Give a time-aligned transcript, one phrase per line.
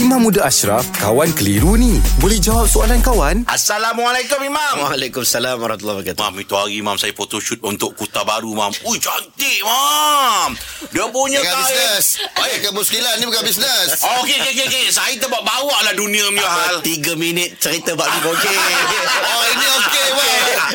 [0.00, 2.00] Imam Muda Ashraf, kawan keliru ni.
[2.24, 3.44] Boleh jawab soalan kawan?
[3.44, 6.24] Assalamualaikum Imam Waalaikumsalam warahmatullahi wabarakatuh.
[6.24, 10.56] Mam itu hari Mam saya photoshoot untuk kuta baru Mam Ui cantik Mam
[10.88, 14.84] Dia punya Jangan bisnes Eh ke muskilan ni bukan bisnes Oh okey okey okey okay.
[14.88, 18.56] Saya terbawa bawa lah dunia punya hal tiga minit cerita Pak Bim okey.
[18.56, 19.39] Oh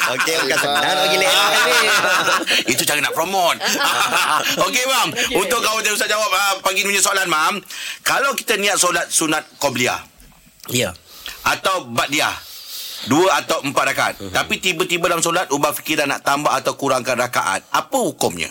[0.05, 1.87] Okey, bukan senang bagi lelak ni.
[2.77, 3.57] Itu cara nak promote
[4.69, 5.39] Okey Mam okay.
[5.41, 7.57] Untuk kawan yang Ustaz jawab uh, Pagi punya soalan Mam
[8.05, 10.01] Kalau kita niat solat sunat Qobliyah
[10.73, 10.97] Ya.
[11.45, 12.33] Atau Ba'diyah
[13.05, 14.33] Dua atau empat rakaat uh-huh.
[14.33, 18.49] Tapi tiba-tiba dalam solat Ubah fikiran nak tambah Atau kurangkan rakaat Apa hukumnya?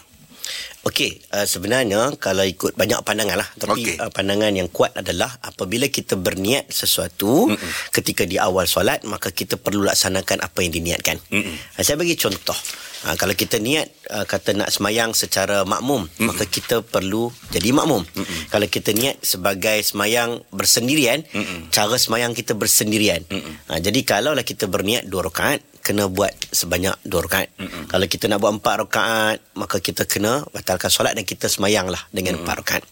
[0.84, 3.48] Okey, uh, sebenarnya kalau ikut banyak pandangan lah.
[3.56, 4.04] Tapi okay.
[4.04, 7.70] uh, pandangan yang kuat adalah apabila kita berniat sesuatu Mm-mm.
[7.88, 11.16] ketika di awal solat, maka kita perlu laksanakan apa yang diniatkan.
[11.32, 12.56] Uh, saya bagi contoh.
[13.04, 16.28] Uh, kalau kita niat uh, kata nak semayang secara makmum, Mm-mm.
[16.28, 18.04] maka kita perlu jadi makmum.
[18.04, 18.52] Mm-mm.
[18.52, 21.72] Kalau kita niat sebagai semayang bersendirian, Mm-mm.
[21.72, 23.24] cara semayang kita bersendirian.
[23.72, 27.52] Uh, jadi kalaulah kita berniat dua rakaat, kena buat sebanyak dua rakaat.
[27.60, 27.92] Mm-mm.
[27.92, 32.00] Kalau kita nak buat empat rakaat, maka kita kena batalkan solat dan kita semayang lah
[32.08, 32.82] dengan empat rakaat.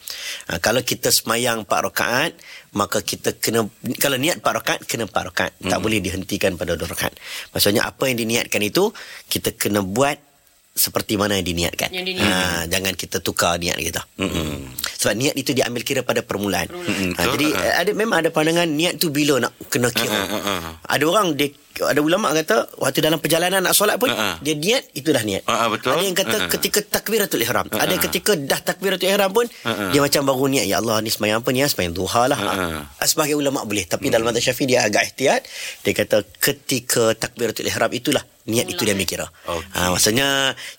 [0.53, 2.33] Ha, kalau kita semayang empat rakaat,
[2.77, 3.65] maka kita kena
[3.97, 5.53] kalau niat empat rakaat kena empat rakaat.
[5.65, 7.17] Tak boleh dihentikan pada dua rakaat.
[7.57, 8.93] Maksudnya apa yang diniatkan itu
[9.33, 10.32] kita kena buat
[10.73, 11.93] seperti mana yang diniatkan.
[11.93, 12.33] Yang diniatkan.
[12.33, 14.01] Ha, jangan kita tukar niat kita.
[14.17, 14.73] Mm-mm.
[14.97, 16.73] Sebab niat itu diambil kira pada permulaan.
[16.73, 17.47] Mm-mm, Ha, jadi
[17.85, 20.17] ada memang ada pandangan niat tu bila nak kena kira.
[20.17, 20.71] Ha, ha, ha.
[20.89, 24.37] Ada orang dia ada ulama kata waktu dalam perjalanan nak solat pun ha.
[24.45, 25.45] dia niat itu dah niat.
[25.45, 25.93] Ha, ha, betul.
[25.93, 26.47] Ada yang kata ha.
[26.49, 27.69] ketika takbiratul ihram.
[27.69, 29.93] Ha, Ada yang ketika dah takbiratul ihram pun ha.
[29.93, 32.39] dia macam baru niat ya Allah ni sembahyang apa ni ya sembahyang duha lah.
[32.41, 35.41] Ha, Sebagai ulama boleh tapi dalam mazhab Syafi'i dia agak ihtiyat.
[35.85, 39.27] Dia kata ketika takbiratul ihram itulah niat itu dia ambil kira.
[39.47, 39.71] Okey.
[39.75, 40.29] Ha, maksudnya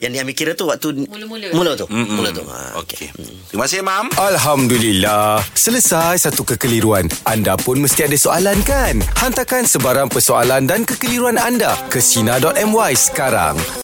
[0.04, 1.48] yang dia ambil kira tu waktu Mula-mula.
[1.56, 1.86] Mula tu.
[1.88, 2.16] Mm-mm.
[2.20, 2.44] Mula tu.
[2.44, 3.12] Ha, Okey
[3.50, 5.40] Terima kasih Mam Alhamdulillah.
[5.56, 7.08] Selesai satu kekeliruan.
[7.24, 9.00] Anda pun mesti ada soalan kan?
[9.20, 13.56] Hantarkan sebarang persoalan dan kekeliruan anda ke Sina.my sekarang.